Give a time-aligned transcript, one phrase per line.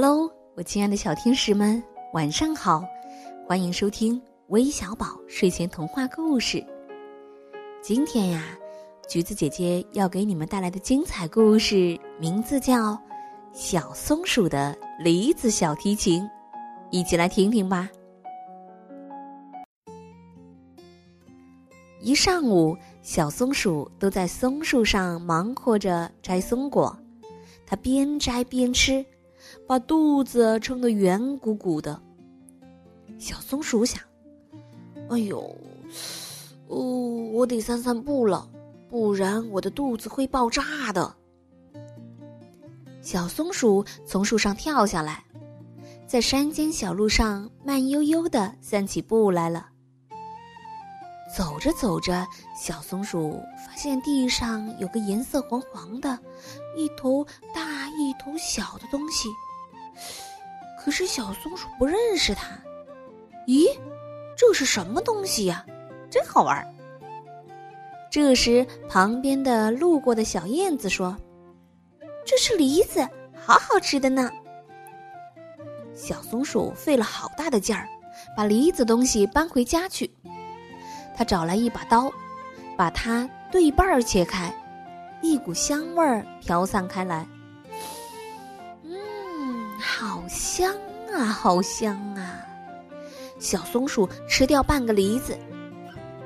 [0.00, 2.84] Hello，我亲爱的小天使们，晚上好！
[3.48, 6.64] 欢迎收听微小宝睡前童话故事。
[7.82, 8.56] 今天呀，
[9.08, 12.92] 橘子姐姐要给你们带来的精彩故事名字叫
[13.52, 16.22] 《小松鼠的梨子小提琴》，
[16.92, 17.90] 一起来听听吧。
[22.00, 26.96] 一上午，小松鼠都在松树上忙活着摘松果，
[27.66, 29.04] 它边摘边吃。
[29.68, 32.00] 把肚子撑得圆鼓鼓的。
[33.18, 34.02] 小松鼠想
[35.10, 35.54] ：“哎呦，
[36.68, 36.78] 哦，
[37.34, 38.48] 我得散散步了，
[38.88, 41.14] 不然我的肚子会爆炸的。”
[43.02, 45.22] 小松鼠从树上跳下来，
[46.06, 49.68] 在山间小路上慢悠悠的散起步来了。
[51.36, 52.26] 走着走着，
[52.56, 56.18] 小松鼠发现地上有个颜色黄黄的、
[56.74, 57.22] 一头
[57.54, 59.28] 大一头小的东西。
[60.78, 62.56] 可是小松鼠不认识它。
[63.46, 63.66] 咦，
[64.36, 65.64] 这是什么东西呀？
[66.10, 66.66] 真好玩。
[68.10, 71.16] 这时，旁边的路过的小燕子说
[72.24, 74.30] ：“这是梨子，好好吃的呢。”
[75.94, 77.86] 小松鼠费了好大的劲儿，
[78.36, 80.10] 把梨子东西搬回家去。
[81.14, 82.10] 他找来一把刀，
[82.76, 84.54] 把它对半儿切开，
[85.20, 87.26] 一股香味儿飘散开来。
[90.58, 90.74] 香
[91.14, 92.44] 啊，好香啊！
[93.38, 95.38] 小松鼠吃掉半个梨子，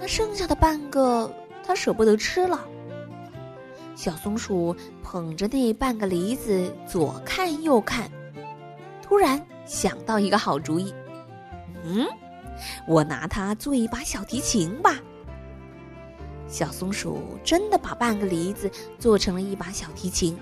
[0.00, 1.28] 那剩下的半个
[1.66, 2.64] 它舍不得吃了。
[3.96, 8.08] 小松鼠捧着那半个梨子左看右看，
[9.02, 10.94] 突然想到一个好主意。
[11.82, 12.06] 嗯，
[12.86, 14.94] 我拿它做一把小提琴吧。
[16.46, 20.38] 小松鼠真的把半个梨子做成了一把小提琴。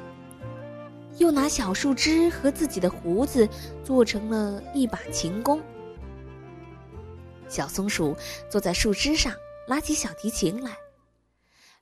[1.19, 3.48] 又拿小树枝和自己的胡子
[3.84, 5.60] 做成了一把琴弓。
[7.48, 8.16] 小松鼠
[8.50, 9.32] 坐在树枝上，
[9.66, 10.76] 拉起小提琴来，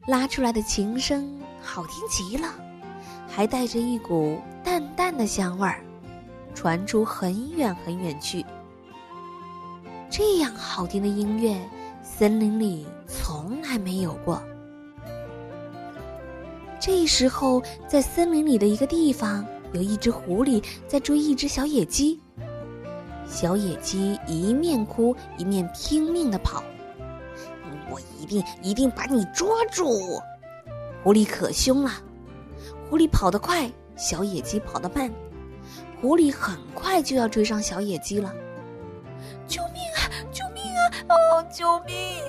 [0.06, 2.54] 拉出来的琴声好听极了，
[3.28, 5.84] 还带着一股淡淡的香味儿，
[6.54, 8.44] 传出很远很远去。
[10.08, 11.58] 这样好听的音乐，
[12.02, 14.42] 森林里从来没有过。
[16.86, 22.20] 这时候，在森林里的一个地方，有一只狐狸在追一只小野鸡。
[23.26, 26.62] 小野鸡一面哭一面拼命的跑，
[27.90, 30.22] 我一定一定把你捉住！
[31.02, 31.90] 狐狸可凶了，
[32.88, 35.12] 狐狸跑得快，小野鸡跑得慢，
[36.00, 38.32] 狐狸很快就要追上小野鸡了。
[39.48, 40.00] 救命啊！
[40.30, 40.78] 救命啊！
[41.08, 42.22] 哦，救命！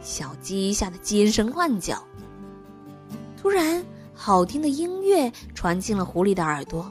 [0.00, 2.04] 小鸡吓得尖声乱叫。
[3.40, 6.82] 突然，好听的音乐传进了狐狸的耳朵。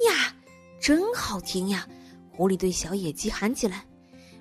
[0.00, 0.34] 呀，
[0.80, 1.86] 真好听呀！
[2.32, 3.84] 狐狸对小野鸡喊起来：“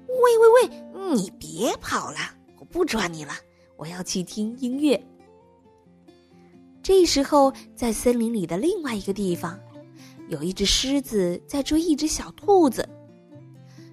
[0.08, 2.18] 喂喂喂，你别跑了，
[2.58, 3.34] 我不抓你了，
[3.76, 5.06] 我要去听音乐。”
[6.82, 9.60] 这时候，在森林里的另外一个地方，
[10.30, 12.88] 有一只狮子在追一只小兔子。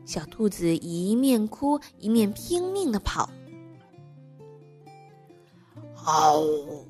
[0.07, 3.29] 小兔子一面哭一面拼命的跑。
[6.07, 6.85] 哦。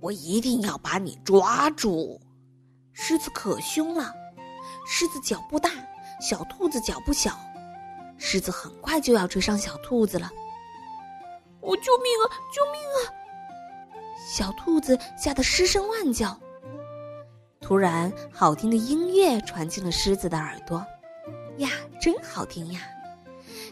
[0.00, 2.20] 我一定要把你抓住！
[2.92, 4.12] 狮子可凶了，
[4.86, 5.70] 狮子脚步大，
[6.20, 7.38] 小兔子脚步小，
[8.16, 10.30] 狮子很快就要追上小兔子了。
[11.60, 12.24] 我救命啊！
[12.54, 12.98] 救命啊！
[14.28, 16.38] 小兔子吓得失声乱叫。
[17.60, 20.84] 突然，好听的音乐传进了狮子的耳朵，
[21.58, 21.70] 呀，
[22.00, 22.80] 真好听呀！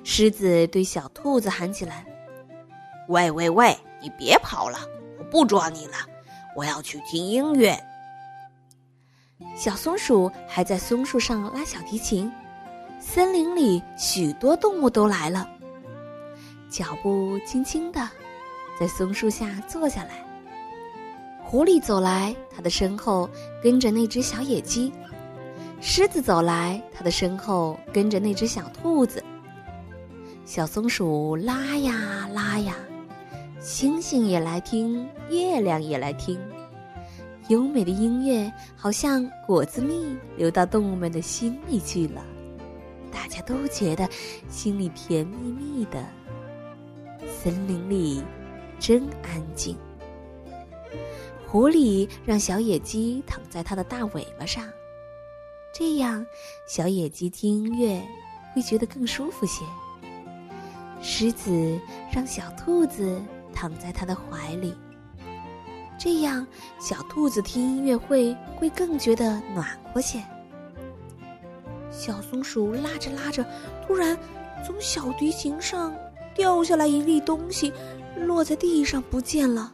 [0.04, 2.04] 狮子对小兔子喊起来
[3.08, 4.78] ：“喂喂喂，你别跑了，
[5.18, 5.94] 我不抓你了。”
[6.56, 7.78] 我要去听音乐。
[9.54, 12.32] 小松鼠还在松树上拉小提琴，
[12.98, 15.46] 森林里许多动物都来了，
[16.70, 18.08] 脚步轻轻的，
[18.80, 20.24] 在松树下坐下来。
[21.44, 23.28] 狐狸走来，它的身后
[23.62, 24.90] 跟着那只小野鸡；
[25.82, 29.22] 狮子走来，它的身后跟着那只小兔子。
[30.46, 32.74] 小松鼠拉呀拉呀。
[33.66, 36.38] 星星也来听，月亮也来听，
[37.48, 42.24] 优美的音乐好像果子蜜流到动物们的心里去了，
[43.10, 44.08] 大家都觉得
[44.48, 46.06] 心里甜蜜蜜的。
[47.42, 48.22] 森林里
[48.78, 49.76] 真安静。
[51.44, 54.64] 狐狸让小野鸡躺在它的大尾巴上，
[55.74, 56.24] 这样
[56.68, 58.00] 小野鸡听音乐
[58.54, 59.64] 会觉得更舒服些。
[61.02, 61.76] 狮子
[62.12, 63.20] 让小兔子。
[63.56, 64.74] 躺在他的怀里，
[65.98, 66.46] 这样
[66.78, 70.22] 小兔子听音乐会会更觉得暖和些。
[71.90, 73.42] 小松鼠拉着拉着，
[73.86, 74.14] 突然
[74.62, 75.96] 从小提琴上
[76.34, 77.72] 掉下来一粒东西，
[78.18, 79.72] 落在地上不见了。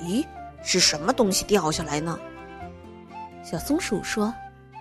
[0.00, 0.24] 咦，
[0.62, 2.16] 是什么东西掉下来呢？
[3.42, 4.32] 小松鼠说：“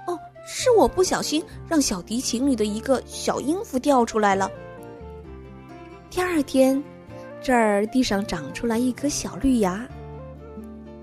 [0.06, 4.48] 哦，是我不小心让小提琴里的一个小音符掉出来了。”
[6.12, 6.84] 第二天，
[7.42, 9.88] 这儿地上长出来一颗小绿芽。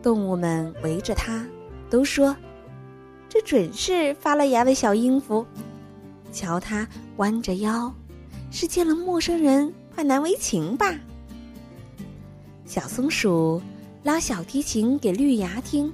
[0.02, 1.46] 动物们围着它，
[1.88, 2.37] 都说
[3.26, 5.46] ：“这准是发了芽的小音符。”
[6.31, 7.90] 瞧它弯着腰，
[8.50, 10.94] 是见了陌生人怕难为情吧？
[12.66, 13.62] 小松鼠。
[14.05, 15.93] 拉小提琴给绿芽听，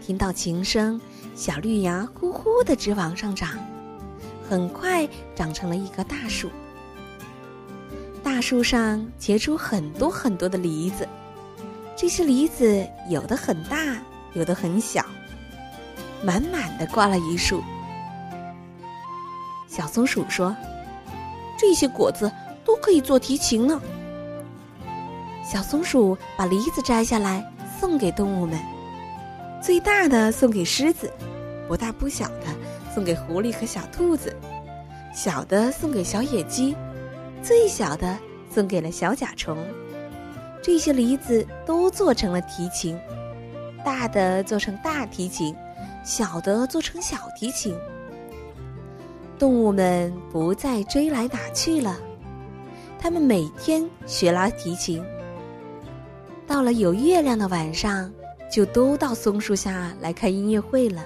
[0.00, 0.98] 听到琴声，
[1.34, 3.58] 小绿芽呼呼的直往上长，
[4.48, 6.48] 很快长成了一棵大树。
[8.40, 11.06] 树上结出很多很多的梨子，
[11.96, 13.78] 这些梨子有的很大，
[14.34, 15.04] 有的很小，
[16.24, 17.62] 满满的挂了一树。
[19.68, 20.56] 小松鼠说
[21.58, 22.30] ：“这些果子
[22.64, 23.80] 都可以做提琴呢。”
[25.44, 27.44] 小松鼠把梨子摘下来
[27.80, 28.58] 送给动物们，
[29.62, 31.12] 最大的送给狮子，
[31.68, 32.46] 不大不小的
[32.94, 34.36] 送给狐狸和小兔子，
[35.14, 36.76] 小的送给小野鸡，
[37.42, 38.18] 最小的
[38.50, 39.56] 送给了小甲虫。
[40.62, 42.98] 这些梨子都做成了提琴，
[43.82, 45.56] 大的做成大提琴，
[46.04, 47.74] 小的做成小提琴。
[49.38, 51.96] 动物们不再追来打去了，
[52.98, 55.02] 他们每天学拉提琴。
[56.46, 58.12] 到了有月亮的晚上，
[58.52, 61.02] 就都到松树下来看音乐会了。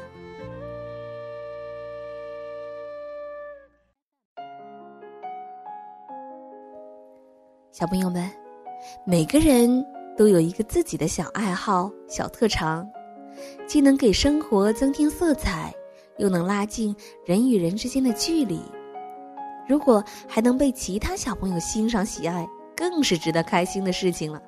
[7.75, 8.31] 小朋友们，
[9.05, 9.85] 每个人
[10.17, 12.89] 都有一个自己的小爱好、小特长，
[13.67, 15.75] 既能给生活增添色彩，
[16.19, 16.95] 又能拉近
[17.27, 18.61] 人与人之间的距离。
[19.67, 24.41] 如果还能被其他小朋友欣赏、喜爱，更是值得开心的事情了。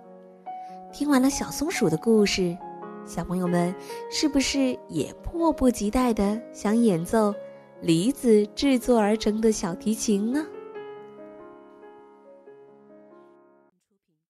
[0.93, 2.57] 听完了小松鼠的故事，
[3.05, 3.75] 小朋友们
[4.09, 7.35] 是不是也迫不及待的想演奏
[7.81, 10.47] 梨子制作而成的小提琴呢？